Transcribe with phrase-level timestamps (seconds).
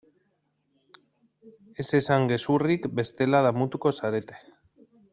[1.83, 4.45] Ez esan gezurrik bestela damutuko zarete.